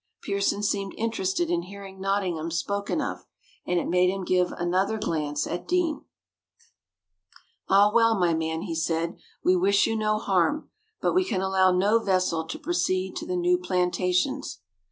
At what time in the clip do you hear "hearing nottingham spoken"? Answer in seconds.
1.61-2.99